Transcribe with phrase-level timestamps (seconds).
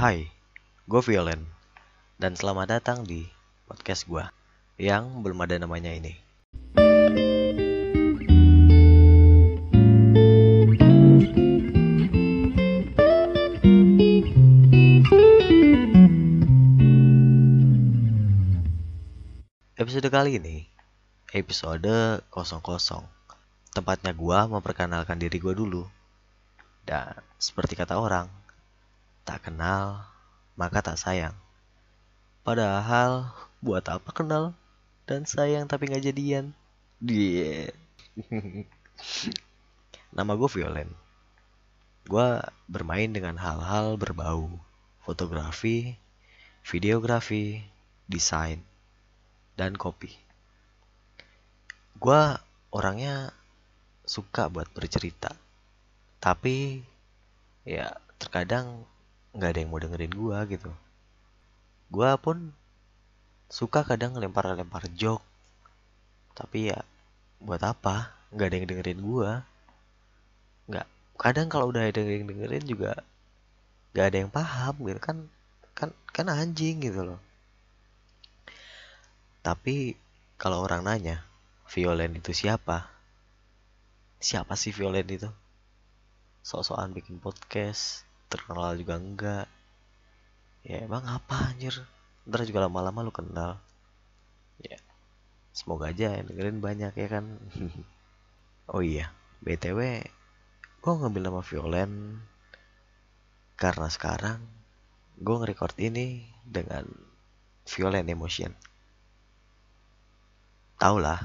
[0.00, 0.32] Hai,
[0.88, 1.44] gue Violen
[2.16, 3.28] dan selamat datang di
[3.68, 4.24] podcast gue
[4.80, 6.16] yang belum ada namanya ini.
[19.76, 20.64] Episode kali ini,
[21.36, 22.40] episode 00.
[23.76, 25.84] Tempatnya gua memperkenalkan diri gua dulu.
[26.88, 28.39] Dan seperti kata orang,
[29.30, 30.10] tak kenal
[30.58, 31.38] maka tak sayang.
[32.42, 33.30] Padahal
[33.62, 34.58] buat apa kenal
[35.06, 36.50] dan sayang tapi nggak jadian?
[36.98, 37.70] Dia.
[40.18, 40.90] Nama gue Violen.
[42.10, 44.50] Gue bermain dengan hal-hal berbau
[45.06, 45.94] fotografi,
[46.66, 47.62] videografi,
[48.10, 48.58] desain,
[49.54, 50.10] dan kopi.
[52.02, 52.34] Gue
[52.74, 53.30] orangnya
[54.02, 55.30] suka buat bercerita,
[56.18, 56.82] tapi
[57.62, 58.82] ya terkadang
[59.36, 60.70] nggak ada yang mau dengerin gue gitu.
[61.90, 62.54] Gue pun
[63.50, 65.24] suka kadang lempar-lempar joke,
[66.34, 66.82] tapi ya
[67.42, 68.14] buat apa?
[68.30, 69.30] Nggak ada yang dengerin gue.
[70.70, 70.86] Nggak.
[71.20, 72.92] Kadang kalau udah ada yang dengerin juga
[73.90, 75.16] nggak ada yang paham gitu kan
[75.74, 77.18] kan kan anjing gitu loh
[79.40, 79.96] tapi
[80.36, 81.24] kalau orang nanya,
[81.72, 82.92] Violen itu siapa?
[84.20, 85.32] Siapa sih Violen itu?
[86.44, 89.46] Sok-sokan bikin podcast, terkenal juga enggak.
[90.62, 91.74] Ya emang apa anjir?
[92.24, 93.58] Ntar juga lama-lama lu kenal.
[94.62, 94.78] Ya,
[95.50, 97.42] semoga aja yang dengerin banyak ya kan.
[98.72, 99.10] oh iya,
[99.42, 100.06] BTW,
[100.78, 102.22] gue ngambil nama Violen
[103.58, 104.40] karena sekarang
[105.20, 106.86] gue nge-record ini dengan
[107.66, 108.54] Violen Emotion.
[110.80, 111.20] Tahu lah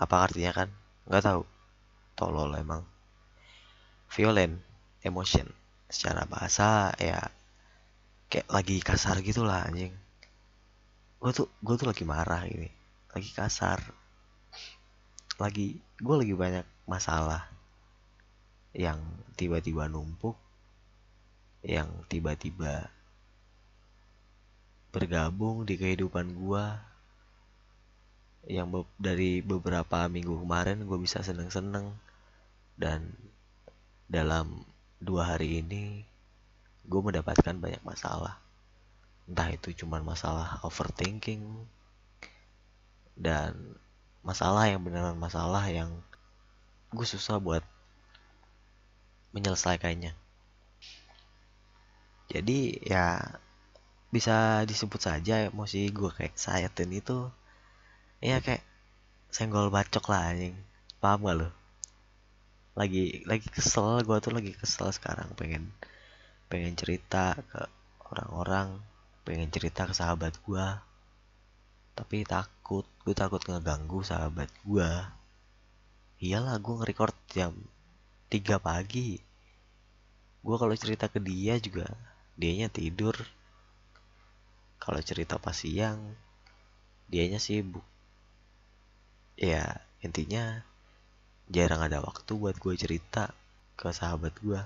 [0.00, 0.68] apa artinya kan?
[1.06, 1.42] Nggak tahu.
[2.18, 2.82] Tolol emang.
[4.10, 4.58] Violent
[5.06, 5.46] emotion
[5.90, 7.18] secara bahasa ya
[8.30, 9.92] kayak lagi kasar gitu lah anjing.
[11.18, 12.70] Gue tuh gue tuh lagi marah ini,
[13.10, 13.82] lagi kasar.
[15.36, 17.50] Lagi gue lagi banyak masalah
[18.70, 19.02] yang
[19.34, 20.38] tiba-tiba numpuk,
[21.66, 22.88] yang tiba-tiba
[24.90, 26.64] bergabung di kehidupan gue
[28.48, 31.92] yang be dari beberapa minggu kemarin gue bisa seneng-seneng
[32.80, 33.12] dan
[34.08, 34.64] dalam
[35.00, 36.04] dua hari ini
[36.84, 38.36] gue mendapatkan banyak masalah.
[39.24, 41.40] Entah itu cuma masalah overthinking
[43.16, 43.56] dan
[44.20, 46.04] masalah yang beneran masalah yang
[46.92, 47.64] gue susah buat
[49.32, 50.12] menyelesaikannya.
[52.30, 53.40] Jadi ya
[54.12, 57.30] bisa disebut saja emosi gue kayak excited itu
[58.20, 58.60] Iya kayak
[59.32, 60.52] senggol bacok lah anjing.
[61.00, 61.59] Paham gak lo
[62.78, 64.02] lagi lagi kesel.
[64.06, 65.32] Gue tuh lagi kesel sekarang.
[65.38, 65.70] Pengen
[66.50, 67.66] pengen cerita ke
[68.10, 68.80] orang-orang.
[69.26, 70.66] Pengen cerita ke sahabat gue
[71.90, 74.88] tapi takut gue takut ngeganggu sahabat gue
[76.20, 77.52] iyalah gue nge-record jam
[78.28, 79.18] 3 pagi.
[80.40, 81.88] Gue kalau cerita ke dia juga
[82.36, 83.16] dianya tidur.
[84.80, 86.16] Kalau cerita pas siang
[87.08, 87.84] dianya sibuk.
[89.36, 90.64] Ya intinya
[91.50, 93.34] jarang ada waktu buat gue cerita
[93.74, 94.62] ke sahabat gue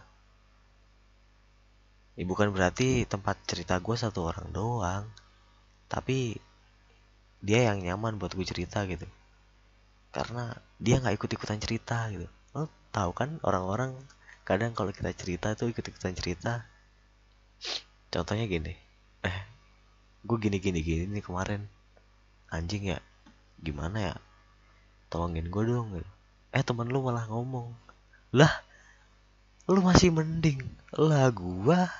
[2.15, 5.05] ya, bukan berarti tempat cerita gue satu orang doang
[5.89, 6.37] tapi
[7.45, 9.05] dia yang nyaman buat gue cerita gitu.
[10.09, 12.25] Karena dia nggak ikut ikutan cerita gitu.
[12.57, 13.93] Lo tahu kan orang-orang
[14.49, 16.65] kadang kalau kita cerita tuh ikut ikutan cerita.
[18.09, 18.73] Contohnya gini
[19.25, 19.39] eh
[20.25, 21.69] gue gini gini gini nih kemarin.
[22.49, 22.99] Anjing ya
[23.61, 24.15] gimana ya?
[25.13, 26.01] Tolongin gue dong
[26.55, 27.75] eh temen lu malah ngomong
[28.31, 28.63] lah
[29.67, 30.61] lu masih mending
[30.95, 31.91] lah gua.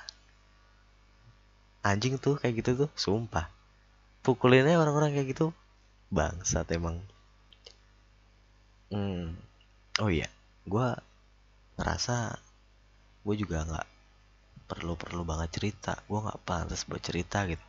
[1.85, 3.51] Anjing tuh kayak gitu tuh sumpah.
[4.25, 5.47] Pukulinnya orang-orang kayak gitu
[6.15, 7.03] bangsat emang.
[8.93, 9.35] Hmm
[9.99, 10.31] oh iya
[10.65, 10.99] gua
[11.75, 12.39] ngerasa
[13.25, 13.89] gue juga nggak
[14.71, 15.99] perlu perlu banget cerita.
[16.07, 17.67] Gue nggak pantas buat cerita gitu.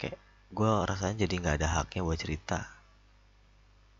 [0.00, 0.18] Kayak
[0.50, 2.66] gue rasanya jadi nggak ada haknya buat cerita.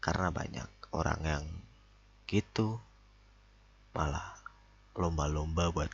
[0.01, 1.45] Karena banyak orang yang
[2.31, 2.79] gitu
[3.91, 4.39] malah
[4.95, 5.91] lomba-lomba buat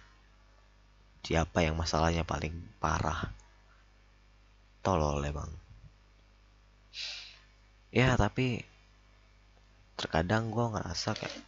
[1.24, 3.32] siapa yang masalahnya paling parah.
[4.84, 5.48] Tolol emang.
[7.88, 8.60] Ya tapi
[9.96, 11.40] terkadang gue ngerasa kayak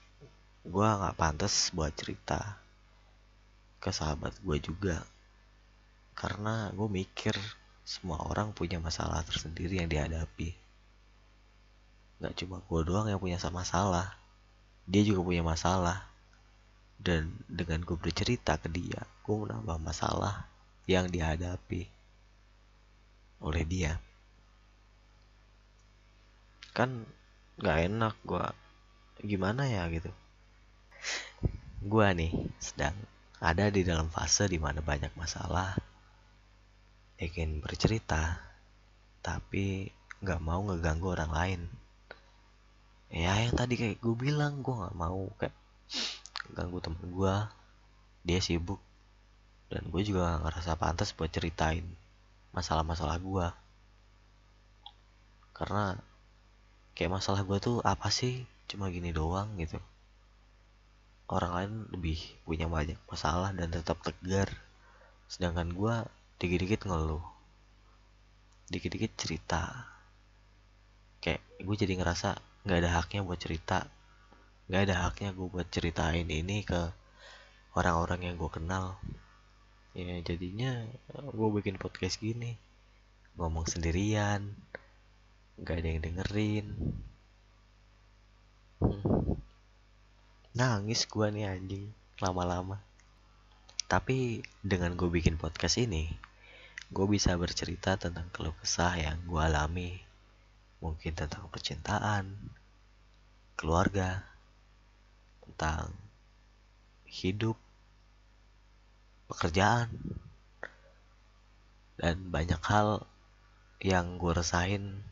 [0.65, 2.57] gue nggak pantas buat cerita
[3.79, 5.05] ke sahabat gue juga.
[6.17, 7.37] Karena gue mikir
[7.85, 10.57] semua orang punya masalah tersendiri yang dihadapi.
[12.19, 14.19] Nggak cuma gue doang yang punya sama masalah
[14.89, 16.09] dia juga punya masalah.
[16.99, 20.51] Dan dengan gue bercerita ke dia gue menambah masalah
[20.89, 21.87] yang dihadapi
[23.45, 24.01] oleh dia.
[26.75, 27.07] Kan
[27.59, 28.55] nggak enak gua
[29.21, 30.11] gimana ya gitu?
[31.83, 32.95] Gua nih sedang
[33.39, 35.77] ada di dalam fase di mana banyak masalah.
[37.19, 38.39] Ingin bercerita
[39.23, 39.91] tapi
[40.23, 41.61] nggak mau ngeganggu orang lain
[43.09, 45.57] ya yang tadi kayak gue bilang gue nggak mau kayak
[46.53, 47.35] ganggu temen gue
[48.27, 48.81] dia sibuk.
[49.69, 51.85] Dan gue juga gak ngerasa pantas buat ceritain
[52.57, 53.47] masalah-masalah gue
[55.59, 55.99] karena
[56.95, 58.47] kayak masalah gue tuh apa sih?
[58.71, 59.83] Cuma gini doang gitu.
[61.27, 64.55] Orang lain lebih punya banyak masalah dan tetap tegar.
[65.27, 65.95] Sedangkan gue
[66.39, 67.27] dikit-dikit ngeluh.
[68.71, 69.91] Dikit-dikit cerita.
[71.19, 72.39] Kayak gue jadi ngerasa
[72.69, 73.89] nggak ada haknya buat cerita.
[74.69, 76.93] Nggak ada haknya gue buat ceritain ini ke
[77.73, 79.01] orang-orang yang gue kenal.
[79.97, 80.85] Ya jadinya
[81.17, 82.61] gue bikin podcast gini.
[83.41, 84.53] Ngomong sendirian.
[85.57, 86.67] Nggak ada yang dengerin.
[88.85, 89.41] Hmm.
[90.53, 91.89] nangis gue nih anjing.
[92.21, 92.85] Lama-lama.
[93.89, 96.13] Tapi dengan gue bikin podcast ini
[96.93, 100.08] gue bisa bercerita tentang keluh kesah yang gue alami
[100.79, 102.35] mungkin tentang percintaan
[103.59, 104.23] keluarga
[105.43, 105.91] tentang
[107.09, 107.59] hidup
[109.27, 109.91] pekerjaan
[111.99, 113.05] dan banyak hal
[113.83, 115.03] yang gue rasain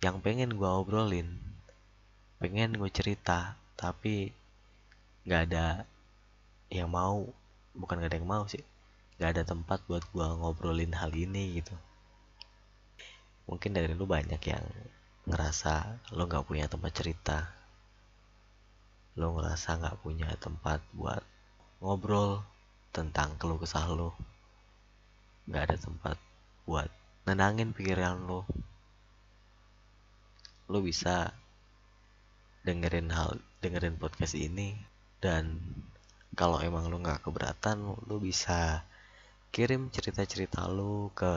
[0.00, 1.36] yang pengen gue obrolin
[2.40, 4.32] pengen gue cerita tapi
[5.26, 5.84] nggak ada
[6.70, 7.26] yang mau.
[7.76, 8.62] Bukan gak ada yang mau sih.
[9.16, 11.74] Nggak ada tempat buat gue ngobrolin hal ini gitu
[13.46, 14.66] mungkin dari lu banyak yang
[15.26, 17.38] ngerasa lo nggak punya tempat cerita.
[19.18, 21.22] Lo ngerasa nggak punya tempat buat
[21.82, 22.42] ngobrol
[22.90, 24.14] tentang keluh kesah lo.
[25.46, 26.16] Nggak ada tempat
[26.66, 26.90] buat
[27.26, 28.46] nenangin pikiran lo.
[30.66, 31.30] Lo bisa
[32.66, 34.74] dengerin hal dengerin podcast ini
[35.22, 35.62] dan
[36.34, 38.82] kalau emang lo nggak keberatan lo bisa
[39.54, 41.32] kirim cerita-cerita lo ke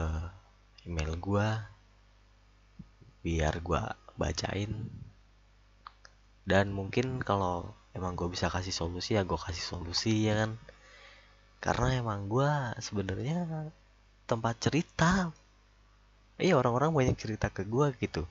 [0.84, 1.70] email gua
[3.20, 4.88] biar gua bacain.
[6.44, 10.60] Dan mungkin kalau emang gue bisa kasih solusi ya gue kasih solusi ya kan?
[11.60, 12.50] Karena emang gue
[12.80, 13.68] sebenarnya
[14.24, 15.32] tempat cerita.
[16.40, 18.24] Iya orang-orang banyak cerita ke gue gitu.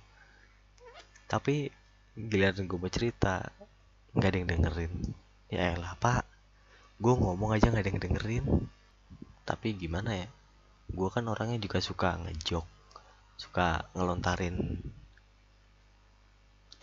[1.30, 1.70] Tapi
[2.18, 3.46] giliran gue mau cerita
[4.18, 4.94] nggak ada yang dengerin.
[5.54, 6.26] Ya elah pak.
[6.98, 8.46] Gue ngomong aja nggak ada yang dengerin.
[9.46, 10.28] Tapi gimana ya?
[10.90, 12.79] Gue kan orangnya juga suka ngejok
[13.40, 14.84] suka ngelontarin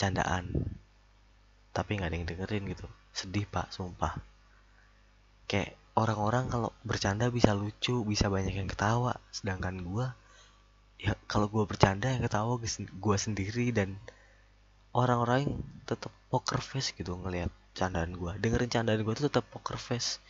[0.01, 0.49] candaan.
[1.77, 2.89] Tapi nggak ada yang dengerin gitu.
[3.13, 4.17] Sedih pak sumpah.
[5.45, 9.21] Kayak orang-orang kalau bercanda bisa lucu bisa banyak yang ketawa.
[9.29, 10.17] Sedangkan gua
[10.97, 12.57] ya kalau gua bercanda yang ketawa
[12.97, 14.01] gua sendiri dan
[14.97, 18.33] orang-orang tetap poker face gitu ngelihat candaan gua.
[18.41, 20.25] Dengerin candaan gua tuh tetap poker face.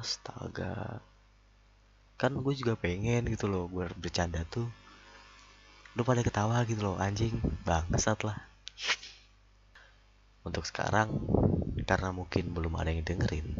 [0.00, 1.04] Astaga.
[2.16, 4.68] Kan gue juga pengen gitu loh gue bercanda tuh
[6.00, 7.36] lu pada ketawa gitu loh anjing.
[7.68, 8.40] Bangsat lah.
[10.48, 11.12] Untuk sekarang
[11.84, 13.52] karena mungkin belum ada yang dengerin.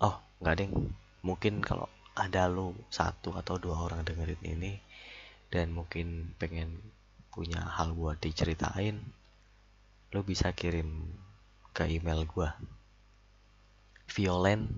[0.00, 4.80] Oh nggak ada yang mungkin kalau ada lu satu atau dua orang dengerin ini
[5.52, 6.80] dan mungkin pengen
[7.28, 8.96] punya hal buat diceritain
[10.16, 11.04] lu bisa kirim
[11.76, 12.56] ke email gua.
[14.08, 14.72] violent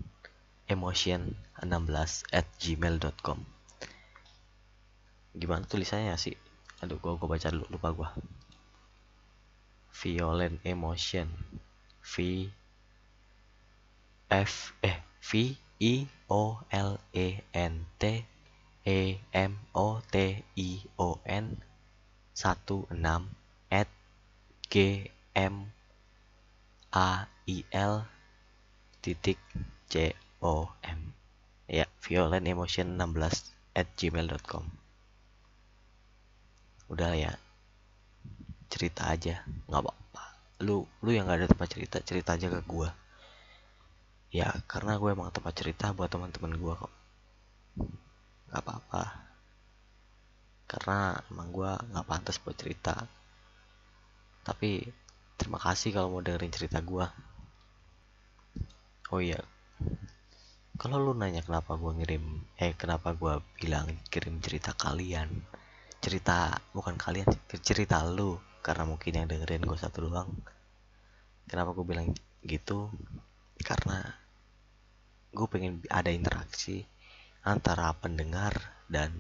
[0.67, 3.52] emotion 16 at gmail.com
[5.33, 6.37] gimana tulisannya sih?
[6.85, 8.11] Aduh gua, gua baca dulu lupa gua.
[9.93, 11.29] Violent emotion.
[12.03, 12.15] V
[14.29, 15.95] F eh V I
[16.27, 18.03] O L E N T
[18.83, 18.99] E
[19.31, 21.47] M O T I O N.
[22.35, 22.91] 16
[23.71, 23.89] at
[24.67, 24.75] G
[25.37, 25.71] M
[26.91, 27.95] A I L
[28.99, 29.39] titik
[29.87, 31.15] C O M.
[31.71, 34.82] Ya violent emotion 16 at gmail.com
[36.93, 37.33] udah ya
[38.69, 40.25] cerita aja nggak apa-apa.
[40.69, 42.93] Lu lu yang gak ada tempat cerita cerita aja ke gua.
[44.33, 46.95] Ya karena gue emang tempat cerita buat teman-teman gua kok.
[48.53, 49.05] Nggak apa-apa.
[50.69, 53.09] Karena emang gua nggak pantas buat cerita.
[54.45, 54.85] Tapi
[55.41, 57.09] terima kasih kalau mau dengerin cerita gua.
[59.13, 59.41] Oh iya
[60.83, 65.31] kalau lu nanya kenapa gua ngirim eh kenapa gua bilang kirim cerita kalian
[66.03, 67.31] cerita bukan kalian
[67.63, 68.37] cerita lu.
[68.63, 70.31] Karena mungkin yang dengerin gue satu doang.
[71.47, 72.11] Kenapa gue bilang
[72.43, 72.91] gitu?
[73.63, 74.03] Karena
[75.33, 76.85] gue pengen ada interaksi
[77.43, 78.55] antara pendengar
[78.87, 79.11] dan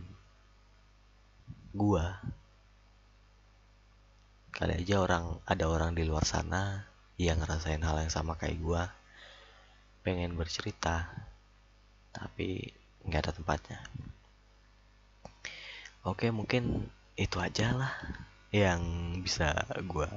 [1.74, 2.22] gua.
[4.52, 6.86] Kali aja orang ada orang di luar sana
[7.18, 8.92] yang ngerasain hal yang sama kayak gua.
[10.06, 11.08] Pengen bercerita
[12.12, 12.68] tapi
[13.08, 13.80] nggak ada tempatnya
[16.02, 17.92] oke mungkin itu aja lah
[18.50, 18.82] yang
[19.22, 19.54] bisa
[19.86, 20.10] gua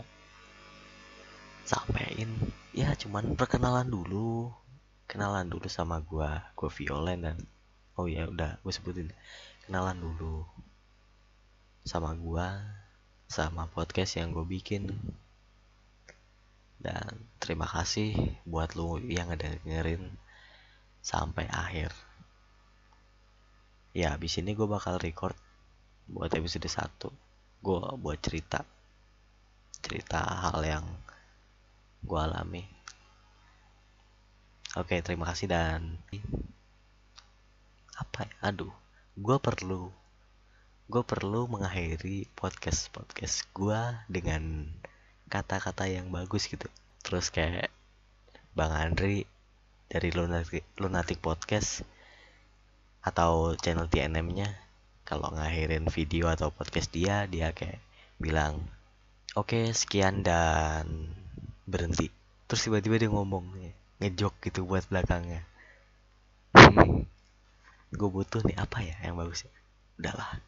[1.65, 2.30] sampein
[2.77, 4.54] ya cuman perkenalan dulu.
[5.06, 6.54] Kenalan dulu sama gua.
[6.54, 7.38] Gua Violen dan
[7.98, 9.10] oh ya udah gue sebutin.
[9.65, 10.46] Kenalan dulu
[11.82, 12.62] sama gua
[13.25, 14.94] sama podcast yang gue bikin.
[16.77, 18.13] Dan terima kasih
[18.46, 20.13] buat lu yang ada dengerin
[21.01, 21.89] sampai akhir.
[23.96, 25.34] Ya abis ini gue bakal record
[26.06, 28.62] buat episode 1 gue buat cerita
[29.82, 30.86] cerita hal yang
[32.06, 32.62] gue alami.
[34.78, 35.98] Oke terima kasih dan
[37.98, 38.34] apa ya?
[38.54, 38.74] Aduh
[39.18, 39.90] gue perlu
[40.86, 44.70] gue perlu mengakhiri podcast podcast gue dengan
[45.30, 46.70] kata-kata yang bagus gitu.
[47.02, 47.74] Terus kayak
[48.54, 49.26] bang Andri
[49.90, 51.82] dari lunatic, lunatic podcast
[53.02, 54.64] atau channel TNM nya
[55.06, 57.80] kalau ngakhirin video atau podcast dia dia kayak
[58.18, 58.58] bilang
[59.38, 61.14] oke okay, sekian dan
[61.70, 62.10] berhenti.
[62.50, 63.46] Terus tiba-tiba dia ngomong
[64.02, 65.46] ngejok gitu buat belakangnya.
[67.98, 69.54] Gue butuh nih apa ya yang bagus ya?
[70.02, 70.42] Udahlah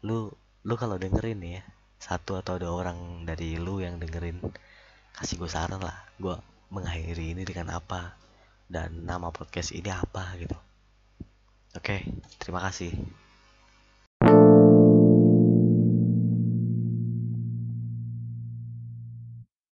[0.00, 0.32] lu
[0.64, 1.62] lu kalau dengerin nih ya
[2.00, 4.40] satu atau dua orang dari lu yang dengerin
[5.12, 6.32] kasih gue saran lah gue
[6.72, 8.16] mengakhiri ini dengan apa
[8.70, 10.56] dan nama podcast ini apa gitu.
[11.76, 12.00] Oke
[12.40, 12.96] terima kasih